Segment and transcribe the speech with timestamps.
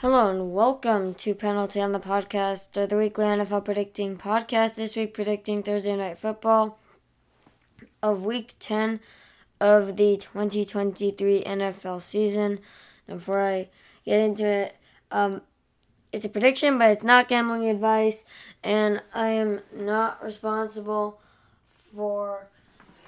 [0.00, 4.74] Hello and welcome to Penalty on the Podcast, or the weekly NFL predicting podcast.
[4.74, 6.78] This week predicting Thursday Night Football
[8.02, 9.00] of Week 10
[9.58, 12.58] of the 2023 NFL season.
[13.08, 13.70] And before I
[14.04, 14.76] get into it,
[15.10, 15.40] um,
[16.12, 18.26] it's a prediction, but it's not gambling advice,
[18.62, 21.22] and I am not responsible
[21.66, 22.48] for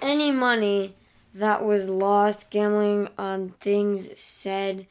[0.01, 0.95] any money
[1.35, 4.87] that was lost gambling on things said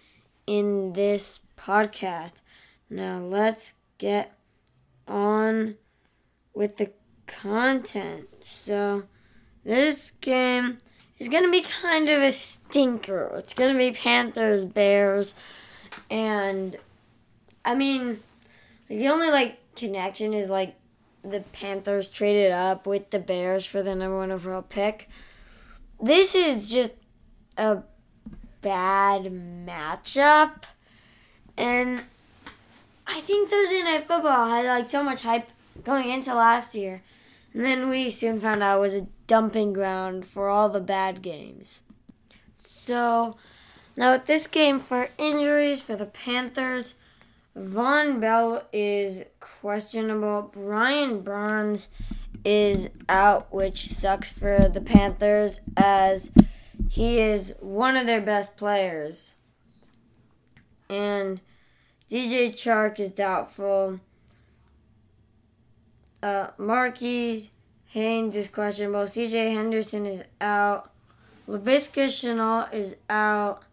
[0.46, 2.42] in this podcast.
[2.90, 4.34] Now let's get
[5.08, 5.76] on
[6.54, 6.92] with the
[7.26, 8.28] content.
[8.46, 9.04] So,
[9.64, 10.78] this game
[11.20, 13.32] is going to be kind of a stinker.
[13.38, 15.36] It's going to be Panthers Bears
[16.10, 16.76] and
[17.66, 18.22] I mean
[18.88, 20.76] the only like connection is like
[21.24, 25.10] the Panthers traded up with the Bears for the number one overall pick.
[26.02, 26.92] This is just
[27.58, 27.80] a
[28.62, 30.64] bad matchup.
[31.58, 32.04] And
[33.08, 35.50] I think Thursday Night Football had like so much hype
[35.84, 37.02] going into last year.
[37.54, 41.22] And then we soon found out it was a dumping ground for all the bad
[41.22, 41.82] games.
[42.58, 43.38] So
[43.96, 46.94] now with this game for injuries for the Panthers,
[47.58, 50.52] Vonn Bell is questionable.
[50.54, 51.88] Brian Burns
[52.46, 56.32] is out, which sucks for the Panthers as
[56.90, 59.34] he is one of their best players.
[60.90, 61.42] And
[62.10, 64.00] DJ Chark is doubtful.
[66.24, 67.52] Uh, Marquis
[67.88, 69.04] Haynes is questionable.
[69.04, 70.92] CJ Henderson is out.
[71.48, 73.64] Laviska Shenault is out.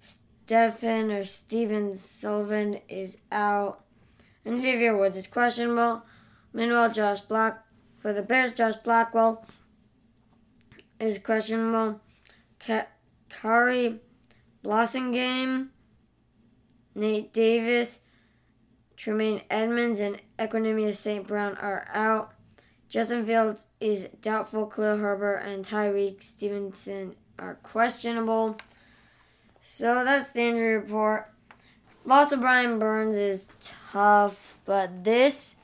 [0.00, 3.84] Stephen or Steven Sullivan is out.
[4.44, 6.02] And Xavier Woods is questionable.
[6.52, 7.64] Meanwhile, Josh Black
[7.96, 9.44] for the Bears, Josh Blackwell
[11.00, 12.00] is questionable.
[12.58, 12.86] Ka-
[13.28, 13.98] Khari
[14.64, 15.68] Blasingame,
[16.96, 18.00] Nate Davis,
[18.96, 21.26] Tremaine Edmunds, and Equanimeous St.
[21.26, 22.32] Brown are out.
[22.88, 24.66] Justin Fields is doubtful.
[24.66, 28.56] Khalil Herbert and Tyrique Stevenson are questionable.
[29.60, 31.30] So that's the injury report.
[32.04, 35.56] Loss of Brian Burns is tough, but this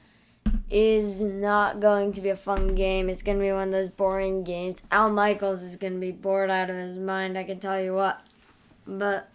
[0.68, 3.08] is not going to be a fun game.
[3.08, 4.82] It's going to be one of those boring games.
[4.90, 7.94] Al Michaels is going to be bored out of his mind, I can tell you
[7.94, 8.20] what.
[8.86, 9.28] But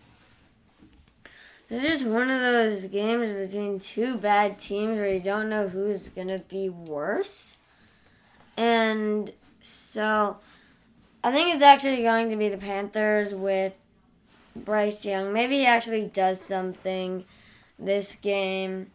[1.69, 5.67] this is just one of those games between two bad teams where you don't know
[5.67, 7.57] who's going to be worse.
[8.55, 10.37] And so
[11.23, 13.77] I think it's actually going to be the Panthers with
[14.55, 15.33] Bryce Young.
[15.33, 17.25] Maybe he actually does something
[17.77, 18.91] this game.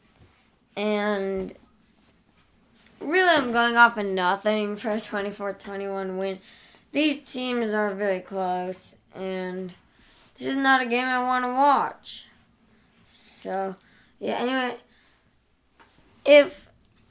[0.75, 1.55] And
[3.01, 6.39] really, I'm going off of nothing for a 24 21 win.
[6.93, 9.73] These teams are very close, and
[10.37, 12.27] this is not a game I want to watch.
[13.43, 13.75] So,
[14.21, 14.77] yeah, anyway,
[16.25, 16.69] if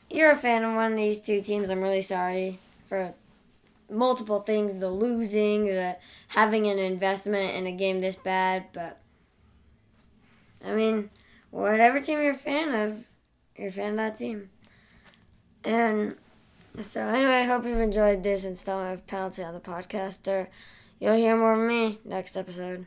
[0.10, 3.14] you're a fan of one of these two teams, I'm really sorry for
[3.90, 5.98] multiple things the losing, the
[6.30, 9.02] having an investment in a game this bad, but
[10.66, 11.10] I mean,
[11.50, 13.04] whatever team you're a fan of,
[13.58, 14.50] you're a fan of that team.
[15.66, 16.16] And
[16.80, 20.48] so, anyway, I hope you've enjoyed this installment of Penalty on the Podcast, or
[20.98, 22.86] you'll hear more of me next episode.